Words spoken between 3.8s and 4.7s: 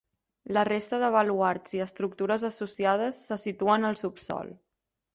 al subsòl.